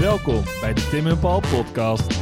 [0.00, 2.18] Welkom bij de Tim en Paul podcast.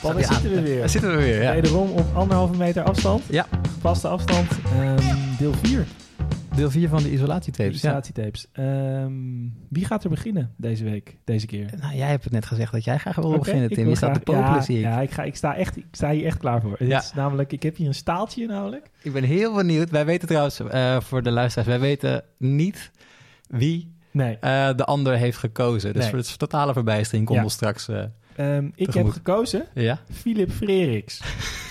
[0.00, 0.78] Paul, daar zitten we weer.
[0.78, 1.52] Daar zitten we weer, ja.
[1.52, 3.22] Wederom op anderhalve meter afstand.
[3.28, 3.46] Ja.
[3.80, 4.48] Vaste afstand.
[4.64, 4.96] Ehm,
[5.38, 5.86] deel 4.
[6.56, 7.80] Deel 4 van de isolatietapes.
[7.80, 7.88] Ja.
[7.88, 8.46] Isolatietapes.
[8.52, 9.12] Ehm,
[9.68, 11.70] wie gaat er beginnen deze week, deze keer?
[11.80, 13.88] Nou, jij hebt het net gezegd dat jij graag wil beginnen, Tim.
[13.88, 14.82] Je staat te popelen, ja, zie ik.
[14.82, 16.74] Ja, ik, ga, ik, sta echt, ik sta hier echt klaar voor.
[16.78, 16.98] Het Ja.
[16.98, 18.90] is namelijk, ik heb hier een staaltje namelijk.
[19.02, 19.90] Ik ben heel benieuwd.
[19.90, 22.90] Wij weten trouwens, eh, voor de luisteraars, wij weten niet
[23.48, 24.36] wie Nee.
[24.40, 25.92] eh, de ander heeft gekozen.
[25.92, 26.10] Dus Nee.
[26.10, 27.44] voor het is totale verbijstering komt Ja.
[27.44, 27.88] ons straks...
[27.88, 28.02] eh,
[28.36, 29.98] Ehm, ik heb gekozen ja?
[30.10, 31.20] Philip Freriks.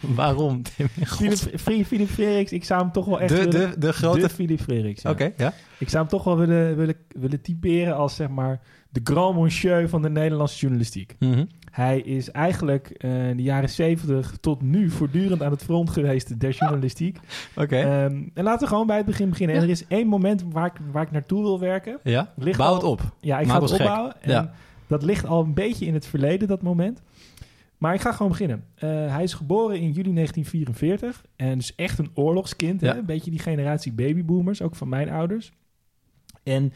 [0.14, 0.86] Waarom, Tim?
[1.84, 3.70] Philip, Freriks, ik zou hem toch wel echt De, willen...
[3.70, 4.20] de, de grote...
[4.20, 5.10] De Philip Freriks, ja.
[5.10, 5.52] Oké, ja.
[5.78, 9.88] Ik zou hem toch wel willen, willen, willen typeren als zeg maar de grand monsieur
[9.88, 11.16] van de Nederlandse journalistiek.
[11.18, 11.44] Mhm.
[11.70, 16.40] Hij is eigenlijk eh, in de jaren 70 tot nu voortdurend aan het front geweest
[16.40, 17.18] der journalistiek.
[17.56, 19.56] Oké, Ehm, en laten we gewoon bij het begin beginnen.
[19.56, 21.98] En er is één moment waar ik, waar ik naartoe wil werken.
[22.02, 22.32] ja.
[22.36, 23.00] ligt Bouw al- het op.
[23.20, 24.14] Ja, ik Maak ga het opbouwen.
[24.22, 24.52] En Ja.
[24.86, 27.02] Dat ligt al een beetje in het verleden, dat moment.
[27.80, 28.64] Maar ik ga gewoon beginnen.
[28.74, 32.80] Eh, hij is geboren in juli 1944 en is echt een oorlogskind.
[32.80, 32.92] Ja.
[32.92, 32.98] Hè?
[32.98, 35.52] Een beetje die generatie babyboomers, ook van mijn ouders.
[36.42, 36.72] En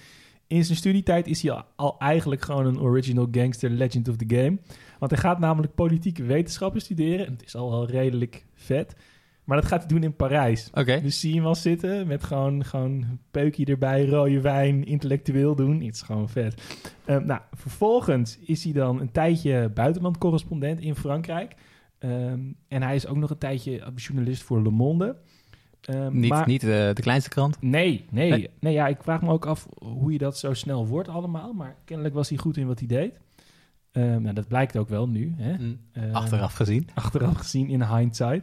[0.47, 4.35] in zijn studietijd is hij al, al eigenlijk gewoon een original gangster legend of the
[4.37, 4.59] game.
[4.99, 7.27] Want hij gaat namelijk politieke wetenschappen studeren.
[7.27, 8.97] En het is al wel redelijk vet.
[9.45, 10.71] Maar dat gaat hij doen in Parijs.
[11.01, 15.81] Dus zie je hem wel zitten met gewoon, gewoon peukje erbij, rode wijn, intellectueel doen.
[15.83, 16.63] Het is gewoon vet.
[17.05, 21.55] Ehm, nou, vervolgens is hij dan een tijdje buitenlandcorrespondent in Frankrijk.
[21.99, 25.17] Ehm, en hij is ook nog een tijdje journalist voor Le Monde.
[25.81, 27.57] Ehm, Niet, maar- niet eh, de kleinste krant.
[27.61, 28.51] Nee, nee, Nee.
[28.61, 28.73] nee.
[28.73, 31.53] ja, ik vraag me ook af hoe je dat zo snel wordt allemaal.
[31.53, 33.19] Maar kennelijk was hij goed in wat hij deed.
[33.93, 35.35] Nou, dat blijkt ook wel nu.
[35.37, 35.57] Hè?
[35.59, 35.79] Mm.
[36.13, 36.89] Achteraf gezien.
[36.95, 38.43] achteraf gezien in hindsight.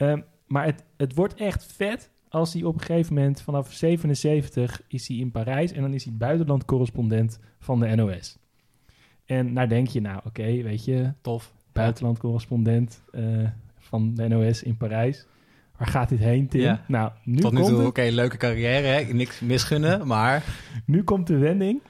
[0.00, 4.82] Ehm, maar het, het wordt echt vet als hij op een gegeven moment vanaf 77
[4.88, 8.38] is hij in Parijs en dan is hij buitenlandcorrespondent van de NOS.
[9.24, 11.54] En nou denk je, nou oké, weet je, Tof.
[11.72, 15.26] buitenlandcorrespondent eh, van de NOS in Parijs.
[15.76, 16.60] Waar gaat dit heen, Tim?
[16.60, 16.84] Ja.
[16.88, 19.12] Nou, nu Tot nu komt toe, oké, leuke carrière, hè?
[19.12, 20.44] niks misgunnen, maar...
[20.86, 21.82] Nu komt de wending.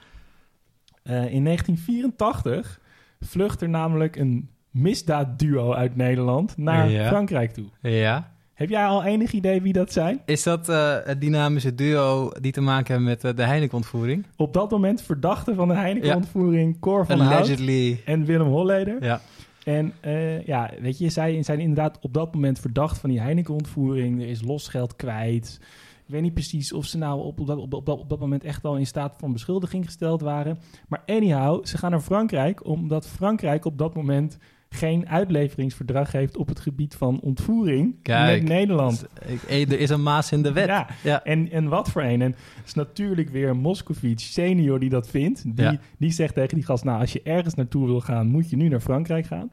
[1.03, 2.79] Eh, in 1984
[3.19, 7.07] vlucht er namelijk een misdaadduo uit Nederland naar Ja.
[7.07, 7.65] Frankrijk toe.
[7.81, 8.29] Ja.
[8.53, 10.21] Heb jij al enig idee wie dat zijn?
[10.25, 14.25] Is dat eh, het dynamische duo die te maken hebben met eh, de Heineken-ontvoering?
[14.35, 18.01] Op dat moment verdachte van de Heineken-ontvoering Cor van Hout Allegedly.
[18.05, 19.03] en Willem Holleder.
[19.03, 19.21] Ja.
[19.63, 24.21] En eh, ja, weet je, zij zijn inderdaad op dat moment verdacht van die Heineken-ontvoering.
[24.21, 25.59] Er is losgeld kwijt.
[26.05, 28.19] Ik weet niet precies of ze nou op, op, dat, op, op, dat- op dat
[28.19, 30.59] moment echt al in staat van beschuldiging gesteld waren.
[30.87, 34.37] Maar anyhow, ze gaan naar Frankrijk omdat Frankrijk op dat moment
[34.75, 38.39] geen uitleveringsverdrag heeft op het gebied van ontvoering Kijk.
[38.41, 39.05] met Nederland.
[39.47, 40.67] Eh, er is een maas in de wet.
[40.67, 41.23] Ja, Ja.
[41.23, 42.21] En, en wat voor een.
[42.21, 45.43] En het is natuurlijk weer Moscovic senior die dat vindt.
[45.55, 45.77] Die, Ja.
[45.97, 48.67] die zegt tegen die gast, nou, als je ergens naartoe wil gaan, moet je nu
[48.67, 49.51] naar Frankrijk gaan.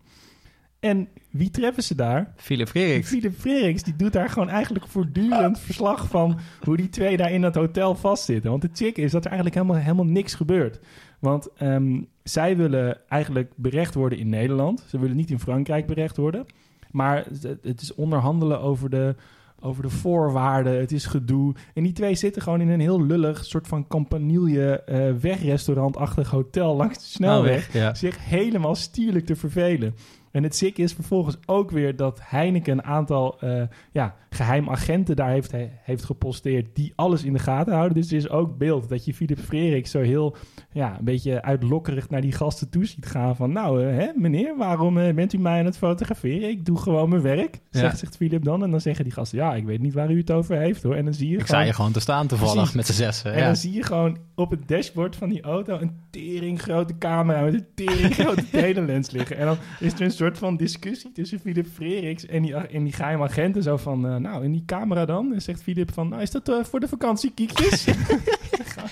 [0.80, 2.32] En wie treffen ze daar?
[2.36, 3.08] Philip Freriks.
[3.08, 7.40] Philip Freriks, die doet daar gewoon eigenlijk voortdurend verslag van hoe die twee daar in
[7.40, 8.50] dat hotel vastzitten.
[8.50, 10.80] Want de chick is dat er eigenlijk helemaal, helemaal niks gebeurt.
[11.18, 14.84] Want ehm, zij willen eigenlijk berecht worden in Nederland.
[14.88, 16.46] Ze willen niet in Frankrijk berecht worden.
[16.90, 17.24] Maar
[17.62, 19.14] het- is onderhandelen over de,
[19.60, 20.78] over de voorwaarden.
[20.80, 21.54] Het is gedoe.
[21.74, 26.76] En die twee zitten gewoon in een heel lullig soort van campanile eh wegrestaurantachtig hotel
[26.76, 27.94] langs de snelweg Ja.
[27.94, 29.94] zich helemaal stierlijk te vervelen.
[30.32, 33.62] En het ziek is vervolgens ook weer dat Heineken een aantal eh
[33.92, 37.94] ja, geheimagenten daar heeft, he- heeft geposteerd die alles in de gaten houden.
[37.94, 40.36] Dus er is ook beeld dat je Philip Frerik zo heel
[40.72, 44.56] ja, een beetje uitlokkerig naar die gasten toe ziet gaan van nou eh, hè, meneer,
[44.56, 46.48] waarom eh, bent u mij aan het fotograferen?
[46.48, 47.78] Ik doe gewoon mijn werk, Ja.
[47.80, 48.62] zegt, zegt Philip dan.
[48.62, 50.94] En dan zeggen die gasten ja, ik weet niet waar u het over heeft hoor.
[50.94, 51.60] En dan zie je Ik gewoon...
[51.60, 52.74] sta je gewoon te staan toevallig Precies.
[52.74, 53.32] met z'n zessen.
[53.32, 53.44] En Ja.
[53.46, 57.54] dan zie je gewoon op het dashboard van die auto een tering grote camera met
[57.54, 59.36] een tering grote telelens liggen.
[59.36, 62.92] En dan is er een soort van discussie tussen Philip Freriks en die, en die
[62.92, 63.62] geheime agenten.
[63.62, 65.32] Zo van, eh, nou, in die camera dan?
[65.34, 67.84] En zegt Philip van, nou, is dat eh, voor de vakantiekiekjes?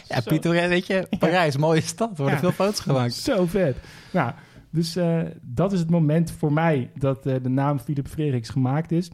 [0.09, 2.11] Ja, Pieter, weet je, Parijs, mooie stad.
[2.11, 2.41] Er worden Ja.
[2.41, 3.15] veel foto's gemaakt.
[3.15, 3.77] Zo vet.
[4.13, 4.33] Nou,
[4.71, 9.11] dus eh, dat is het moment voor mij dat de naam Philip Freriks gemaakt is.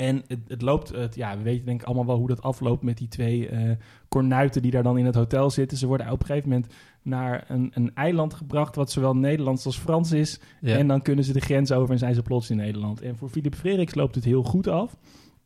[0.00, 2.82] En het, het loopt, het, ja, we weten denk ik allemaal wel hoe dat afloopt
[2.82, 3.70] met die twee eh
[4.08, 5.78] kornuiten die daar dan in het hotel zitten.
[5.78, 9.78] Ze worden op een gegeven moment naar een, een eiland gebracht wat zowel Nederlands als
[9.78, 10.40] Frans is.
[10.60, 10.76] Ja.
[10.76, 13.00] En dan kunnen ze de grens over en zijn ze plots in Nederland.
[13.00, 14.96] En voor Philip Freriks loopt het heel goed af.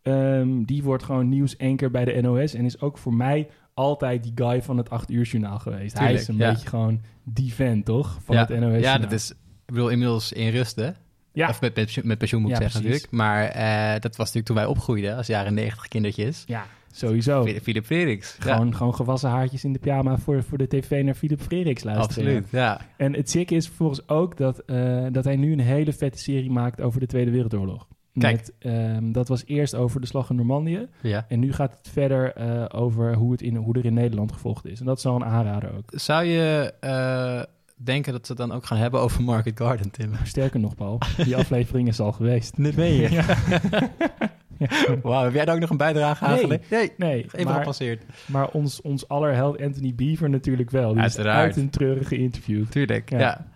[0.03, 4.33] Ehm, die wordt gewoon nieuwsanker bij de NOS en is ook voor mij altijd die
[4.35, 5.99] guy van het 8 uur journaal geweest.
[5.99, 6.51] Hij is een ja.
[6.51, 8.19] beetje gewoon die fan, toch?
[8.23, 8.47] Van ja.
[8.47, 9.37] het NOS ja, dat is, ik
[9.67, 10.91] bedoel, inmiddels in rust, hè?
[11.35, 11.49] Ja.
[11.49, 13.03] Of met, pensioen- met pensioen moet ik Ja, zeggen precies.
[13.03, 13.29] natuurlijk.
[13.29, 16.43] Maar eh, dat was natuurlijk toen wij opgroeiden, als jaren 90 kindertjes.
[16.47, 17.47] Ja, Sowieso.
[17.63, 18.37] Philip Freriks.
[18.39, 22.25] Gewoon, gewoon gewassen haartjes in de pyjama voor, voor de tv naar Philip Freriks luisteren.
[22.27, 22.49] absoluut.
[22.51, 22.81] Ja.
[22.97, 26.51] En het ziek is vervolgens ook dat, eh, dat hij nu een hele vette serie
[26.51, 27.87] maakt over de Tweede Wereldoorlog.
[28.19, 28.37] Kijk.
[28.37, 30.87] Met, ehm, dat was eerst over de slag in Normandië.
[31.01, 31.25] ja.
[31.29, 34.67] En nu gaat het verder eh, over hoe, het in, hoe er in Nederland gevolgd
[34.67, 34.81] is.
[34.81, 35.91] En dat is wel een aanrader ook.
[35.95, 37.43] Zou je eh,
[37.85, 40.13] denken dat ze het dan ook gaan hebben over Market Garden, Tim?
[40.25, 42.57] Sterker nog, Paul, die aflevering is al geweest.
[42.63, 43.11] Dit ben je.
[43.11, 43.25] Ja.
[45.03, 46.61] Wauw, heb jij daar ook nog een bijdrage aan Nee.
[46.71, 48.03] Nee, Nee, even maar, gepasseerd.
[48.27, 50.93] maar ons, ons allerheld Anthony Beaver natuurlijk wel.
[50.93, 51.39] Die Uiteraard.
[51.47, 52.65] uit een treurige interview.
[52.69, 53.19] Tuurlijk, ja.
[53.19, 53.47] Ja.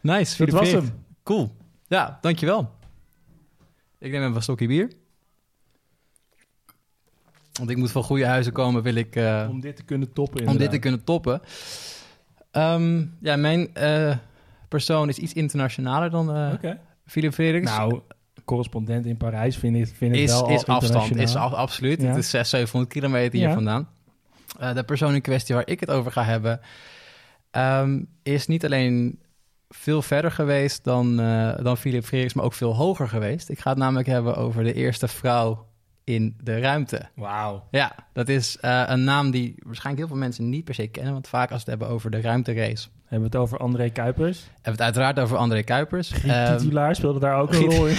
[0.00, 0.90] Nice, Dat was hem.
[1.22, 1.56] Cool.
[1.86, 2.70] Ja, dankjewel.
[3.98, 4.90] Ik neem even een stokje bier.
[7.52, 9.16] Want ik moet van goede huizen komen, wil ik...
[9.16, 11.40] eh, Om dit te kunnen toppen om dit te kunnen toppen.
[12.56, 14.16] Ehm, ja, mijn eh,
[14.68, 16.78] persoon is iets internationaler dan eh Oké.
[17.06, 17.70] Philip Freriks.
[17.76, 18.00] Nou,
[18.44, 22.00] correspondent in Parijs vind ik, vind ik is, wel is afstand, is af- absoluut.
[22.02, 22.06] Ja.
[22.08, 23.54] Het is 600, 700 kilometer hier Ja.
[23.54, 23.88] vandaan.
[24.58, 26.60] Eh, de persoon in kwestie waar ik het over ga hebben...
[27.50, 29.18] ehm, is niet alleen
[29.68, 32.34] veel verder geweest dan, eh dan Philip Freriks...
[32.34, 33.48] maar ook veel hoger geweest.
[33.48, 35.65] Ik ga het namelijk hebben over de eerste vrouw
[36.06, 37.08] in de ruimte.
[37.14, 37.64] Wauw.
[37.70, 41.12] Ja, dat is eh, een naam die waarschijnlijk heel veel mensen niet per se kennen...
[41.12, 42.88] want vaak als we het hebben over de ruimterace...
[43.06, 44.38] Hebben we het over André Kuipers?
[44.38, 46.10] hebben we het uiteraard over André Kuipers.
[46.10, 47.96] Griet Ehm, titulaar speelde daar ook een rol in.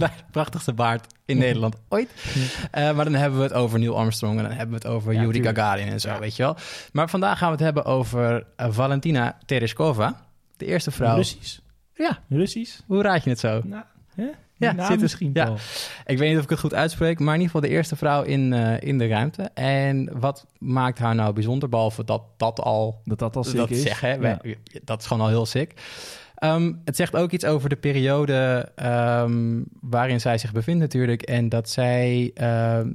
[0.30, 2.10] Prachtigste baard in Nederland ooit.
[2.70, 5.12] Eh, maar dan hebben we het over Neil Armstrong en dan hebben we het over
[5.12, 5.56] Ja, Yuri tuurlijk.
[5.58, 6.18] Gagarin en zo, Ja.
[6.18, 6.56] weet je wel.
[6.92, 10.20] Maar vandaag gaan we het hebben over eh, Valentina Tereshkova,
[10.56, 11.16] de eerste vrouw.
[11.16, 11.58] Russisch.
[11.94, 12.80] Ja, Russisch?
[12.86, 13.60] hoe raad je het zo?
[13.64, 13.84] Nou,
[14.14, 14.26] hè?
[14.60, 15.54] Ja, zit misschien ja.
[16.06, 18.22] Ik weet niet of ik het goed uitspreek, maar in ieder geval de eerste vrouw
[18.22, 19.42] in, eh, in de ruimte.
[19.54, 23.70] En wat maakt haar nou bijzonder, behalve dat dat al Dat dat al sick dat
[23.70, 23.82] is.
[23.82, 24.20] zeggen?
[24.20, 24.38] Ja.
[24.84, 25.74] Dat is gewoon al heel sick.
[26.34, 31.22] Ehm, het zegt ook iets over de periode ehm, waarin zij zich bevindt natuurlijk.
[31.22, 32.90] En dat zij ehm,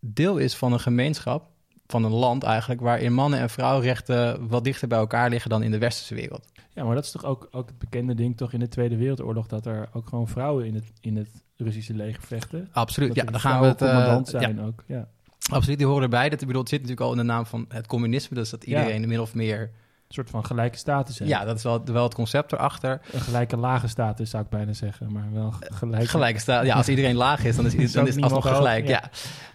[0.00, 1.49] deel is van een gemeenschap,
[1.90, 2.80] van een land eigenlijk...
[2.80, 6.46] waarin mannen- en vrouwenrechten wat dichter bij elkaar liggen dan in de westerse wereld.
[6.74, 9.46] Ja, maar dat is toch ook, ook het bekende ding toch in de Tweede Wereldoorlog...
[9.46, 12.68] dat er ook gewoon vrouwen in het, in het Russische leger vechten.
[12.72, 13.82] Absoluut, Dat ja, dan gaan we het...
[13.82, 15.08] eh, commandant ja, zijn ook, ja.
[15.52, 16.28] absoluut, die horen erbij.
[16.28, 18.36] Dat, ik bedoel, het zit natuurlijk al in de naam van het communisme...
[18.36, 18.78] dus dat Ja.
[18.78, 19.60] iedereen min of meer...
[19.60, 21.30] Een soort van gelijke status heeft.
[21.30, 23.00] Ja, dat is wel, wel het concept erachter.
[23.12, 26.06] Een gelijke lage status zou ik bijna zeggen, maar wel gelijke...
[26.08, 26.64] Gelijke staat.
[26.66, 28.88] Ja, als iedereen laag is, dan is, dan is het alsnog gelijk.
[28.88, 29.02] Ja.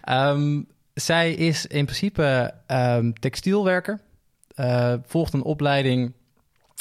[0.04, 0.30] ja.
[0.30, 0.62] Ehm,
[1.00, 4.00] zij is in principe ehm, textielwerker.
[4.54, 6.12] Eh, volgt een opleiding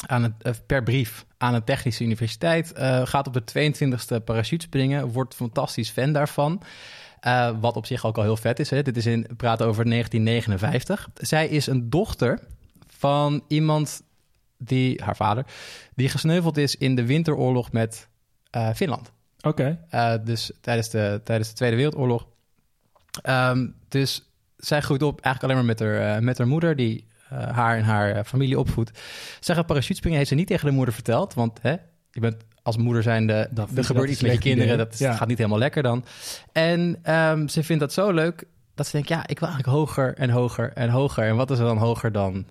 [0.08, 2.74] aan het, eh, per brief aan een technische universiteit.
[2.74, 5.12] Eh, gaat op de 22e parachutespringen.
[5.12, 6.62] Wordt fantastisch fan daarvan.
[7.60, 8.70] Wat op zich ook al heel vet is.
[8.70, 8.82] Hè?
[8.82, 11.10] Dit is in, praten over 1959.
[11.14, 12.40] Zij is een dochter
[12.88, 14.02] van iemand
[14.58, 15.46] die, haar vader,
[15.96, 18.08] die gesneuveld is in de winteroorlog met
[18.76, 19.12] Finland.
[19.42, 22.28] Oké, Uh, dus tijdens de, tijdens de Tweede Wereldoorlog.
[23.22, 27.08] Ehm, dus zij groeit op eigenlijk alleen maar met haar, eh, met haar moeder, die
[27.30, 29.00] eh, haar en haar eh, familie opvoedt.
[29.40, 31.34] Zij gaat parachutespringen, heeft ze niet tegen de moeder verteld.
[31.34, 31.76] Want hè,
[32.12, 34.74] je bent als moeder zijnde, Dat er gebeurt iets met je kinderen.
[34.74, 34.86] idee.
[34.86, 35.14] Dat Ja.
[35.14, 36.06] gaat niet helemaal lekker dan.
[36.52, 38.44] En ehm, ze vindt dat zo leuk
[38.76, 41.24] dat ze denkt, ja, ik wil eigenlijk hoger en hoger en hoger.
[41.28, 42.46] En wat is er dan hoger dan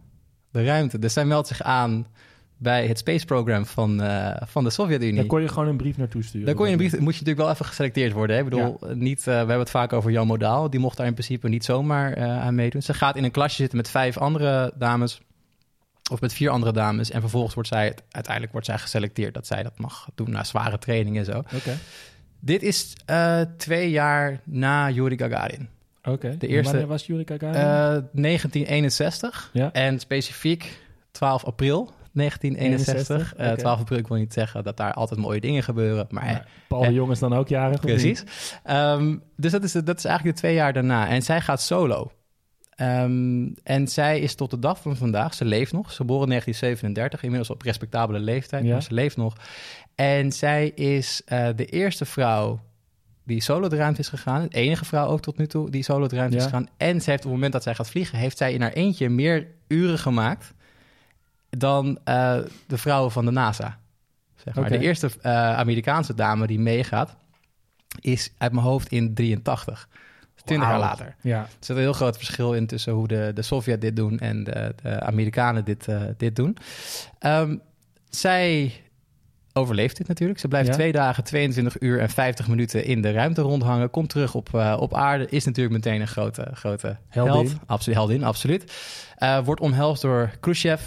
[0.50, 0.98] de ruimte?
[0.98, 2.06] Dus zij meldt zich aan
[2.56, 5.14] bij het Space Program van, eh, van de Sovjet-Unie.
[5.14, 6.46] daar kon je gewoon een brief naartoe sturen.
[6.46, 8.36] Daar kon je een brief, moet je natuurlijk wel even geselecteerd worden.
[8.36, 8.42] Hè?
[8.42, 10.70] Ik bedoel, niet, eh, we hebben het vaak over Jan Modaal.
[10.70, 12.82] Die mocht daar in principe niet zomaar eh, aan meedoen.
[12.82, 15.20] Ze gaat in een klasje zitten met vijf andere dames.
[16.10, 17.10] Of met vier andere dames.
[17.10, 20.78] En vervolgens wordt zij, uiteindelijk wordt zij geselecteerd dat zij dat mag doen na zware
[20.78, 21.42] training en zo.
[22.40, 25.68] Dit is eh, twee jaar na Yuri Gagarin.
[26.02, 26.36] oké.
[26.38, 27.54] De eerste- Wanneer was Yuri Gagarin?
[27.54, 29.50] Eh, 1961.
[29.52, 29.72] Ja.
[29.72, 30.78] En specifiek
[31.10, 33.16] 12 april 1961.
[33.16, 33.52] 61, Eh.
[33.52, 36.06] 12 april, ik wil niet zeggen dat daar altijd mooie dingen gebeuren.
[36.10, 37.80] Maar Maar Paul de eh, Jong is dan ook jarig?
[37.80, 38.24] Precies.
[38.64, 41.08] Ehm, dus dat is, dat is eigenlijk de twee jaar daarna.
[41.08, 42.10] En zij gaat solo.
[42.74, 46.28] Ehm, en zij is tot de dag van vandaag, ze leeft nog, ze geboren in
[46.28, 48.72] 1937, inmiddels op respectabele leeftijd, Ja.
[48.72, 49.36] maar ze leeft nog.
[49.94, 52.60] En zij is eh, de eerste vrouw
[53.24, 56.06] die solo de ruimte is gegaan, de enige vrouw ook tot nu toe die solo
[56.06, 56.68] de ruimte is gegaan.
[56.76, 59.08] En ze heeft op het moment dat zij gaat vliegen, heeft zij in haar eentje
[59.08, 60.54] meer uren gemaakt
[61.58, 63.78] dan eh, de vrouwen van de NASA.
[64.36, 64.68] Zeg maar.
[64.68, 67.16] De eerste eh, Amerikaanse dame die meegaat,
[68.00, 69.88] is uit mijn hoofd in 83.
[70.44, 71.14] 20 jaar later.
[71.20, 74.18] Ja, Er zit een heel groot verschil in tussen hoe de, de Sovjet dit doen
[74.18, 76.56] en de, de Amerikanen dit, eh, dit doen.
[77.18, 77.56] Ehm,
[78.10, 78.72] zij
[79.52, 80.38] overleeft dit natuurlijk.
[80.38, 80.74] Ze blijft Ja.
[80.74, 83.90] twee dagen, 22 uur en 50 minuten in de ruimte rondhangen.
[83.90, 85.28] Komt terug op, op aarde.
[85.28, 87.32] Is natuurlijk meteen een grote, grote Heldin.
[87.34, 87.56] held.
[87.66, 88.72] Absoluut, heldin, absoluut.
[89.44, 90.82] Wordt omhelst door Khrushchev,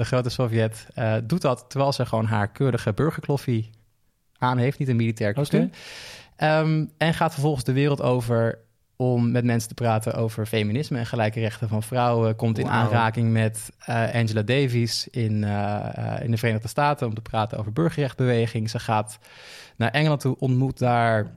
[0.00, 0.86] de grote Sovjet.
[0.94, 3.70] Eh, doet dat terwijl ze gewoon haar keurige burgerkloffie
[4.38, 4.78] aan heeft.
[4.78, 5.70] Niet een militair kostuum.
[6.36, 8.58] Ehm, en gaat vervolgens de wereld over
[8.96, 12.36] om met mensen te praten over feminisme en gelijke rechten van vrouwen.
[12.36, 17.20] Komt in aanraking met eh, Angela Davis in, eh, in de Verenigde Staten om te
[17.20, 18.70] praten over burgerrechtbeweging.
[18.70, 19.18] Ze gaat
[19.76, 21.30] naar Engeland toe, ontmoet daar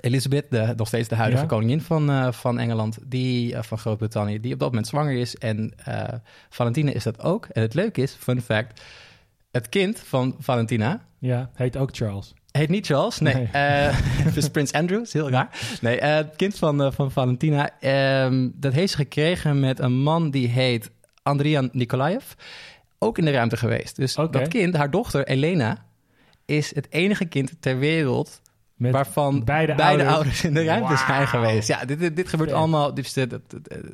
[0.00, 1.48] Elizabeth, de, nog steeds de huidige Ja.
[1.48, 5.36] koningin van, eh, van Engeland, die, eh, van Groot-Brittannië, die op dat moment zwanger is.
[5.36, 6.04] En eh,
[6.48, 7.46] Valentina is dat ook.
[7.52, 8.82] En het leuke is, fun fact,
[9.50, 12.34] het kind van Valentina, Ja, heet ook Charles.
[12.50, 13.48] Heet niet Charles, nee.
[13.52, 13.90] Nee.
[14.34, 15.48] Is Prins Andrew, is heel raar.
[15.80, 20.48] Nee, het kind van, van Valentina, ehm, dat heeft ze gekregen met een man die
[20.48, 20.90] heet
[21.22, 22.24] Andrian Nikolaev.
[22.98, 23.96] Ook in de ruimte geweest.
[23.96, 25.84] Dus dat kind, haar dochter Elena,
[26.44, 28.40] is het enige kind ter wereld
[28.76, 30.14] Met waarvan beide beide, ouders.
[30.16, 30.44] ouders.
[30.44, 31.68] in de ruimte zijn geweest.
[31.68, 32.94] Ja, dit, dit, dit gebeurt allemaal.
[32.94, 33.26] Dit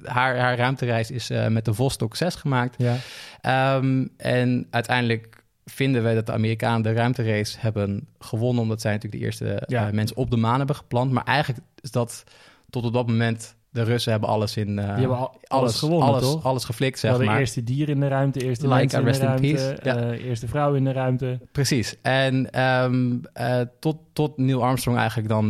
[0.05, 2.75] haar, haar ruimtereis is eh, met de Vostok 6 gemaakt.
[2.79, 2.97] Ja.
[3.41, 9.21] Ehm, en uiteindelijk vinden we dat de Amerikanen de ruimterace hebben gewonnen, omdat zij natuurlijk
[9.21, 9.87] de eerste Ja.
[9.87, 11.13] eh, mensen op de maan hebben geplant.
[11.13, 12.25] Maar eigenlijk is dat
[12.71, 14.77] tot op dat moment, de Russen hebben alles in...
[14.77, 16.45] Die hebben al, alles, gewonnen, alles, toch?
[16.45, 17.39] alles geflikt, Ze zeg maar.
[17.39, 19.77] eerste dier in de ruimte, eerste mensen in de in ruimte, peace.
[19.83, 19.97] Ja.
[19.97, 21.41] eh, eerste vrouw in de ruimte.
[21.53, 21.97] Precies.
[22.03, 25.49] En ehm, eh, tot, tot Neil Armstrong eigenlijk dan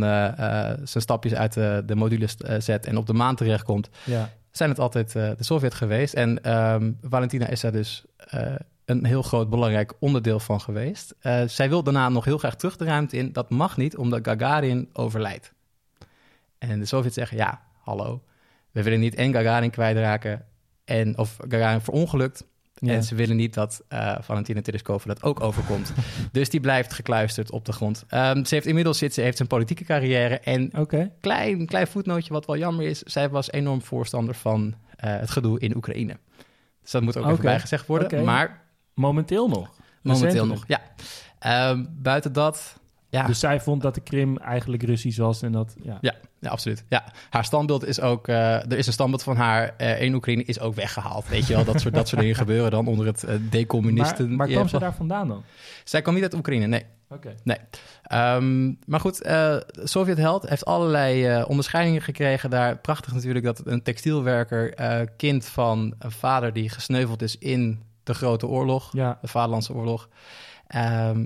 [0.87, 4.29] zijn stapjes uit de, de modules eh, zet en op de maan terechtkomt, Ja.
[4.51, 6.13] zijn het altijd de Sovjet geweest.
[6.13, 8.05] En ehm, Valentina is daar dus
[8.85, 11.15] een heel groot belangrijk onderdeel van geweest.
[11.45, 13.31] Zij wil daarna nog heel graag terug de ruimte in.
[13.33, 15.53] Dat mag niet, omdat Gagarin overlijdt.
[16.57, 18.23] En de Sovjets zeggen, ja, hallo,
[18.71, 20.45] we willen niet en Gagarin kwijtraken,
[20.85, 22.45] en, of Gagarin verongelukt.
[22.73, 22.93] Ja.
[22.93, 25.93] En ze willen niet dat eh, Valentina Tereskova dat ook overkomt.
[26.31, 28.03] dus die blijft gekluisterd op de grond.
[28.07, 30.39] Ehm, ze heeft inmiddels zit, ze heeft een politieke carrière.
[30.39, 31.11] En Oké.
[31.21, 32.99] klein, klein voetnootje wat wel jammer is.
[32.99, 36.17] Zij was enorm voorstander van eh, het gedoe in Oekraïne.
[36.81, 38.23] Dus dat moet ook even bijgezegd worden.
[38.23, 38.63] Maar
[38.93, 39.69] Momenteel nog.
[40.01, 40.67] momenteel Recentelijk.
[40.67, 40.81] nog, ja.
[41.39, 42.79] Ehm, buiten dat,
[43.13, 45.75] ja, Dus zij vond dat de Krim eigenlijk Russisch was en dat...
[45.81, 45.97] Ja.
[46.01, 46.85] ja, ja, absoluut.
[46.89, 48.27] Ja, haar standbeeld is ook...
[48.27, 51.27] eh, er is een standbeeld van haar eh, in Oekraïne is ook weggehaald.
[51.27, 54.27] Weet je wel, dat soort, dat soort dingen gebeuren dan onder het eh, decommunisten.
[54.27, 55.43] Maar, maar kwam ze daar vandaan dan?
[55.83, 56.85] Zij kwam niet uit Oekraïne, nee.
[57.09, 57.35] Oké.
[58.03, 62.77] Ehm, maar goed, eh Sovjet-held heeft allerlei eh, onderscheidingen gekregen daar.
[62.77, 64.73] Prachtig natuurlijk dat een textielwerker,
[65.17, 69.17] kind van een vader die gesneuveld is in de Grote Oorlog, Ja.
[69.21, 70.09] de Vaderlandse Oorlog,
[70.67, 71.25] ehm,